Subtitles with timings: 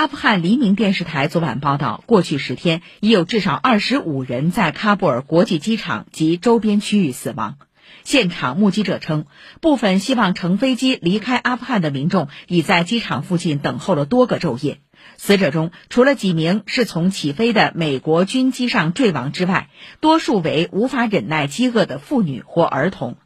[0.00, 7.58] 阿富汗黎明电视台昨晚报道过去十天已有至少二十五人在喀布尔国际机场及周边区域死亡。
[8.02, 9.26] 现场目击者称
[9.60, 14.78] 部分希望乘飞机离开阿富汗的民众已在机场附近等候了多个昼夜。
[15.18, 19.68] 死者中除了几名是从起飞的美国军机上坠亡之外
[20.00, 23.18] 多数为无法忍耐饥饿的妇女或儿童。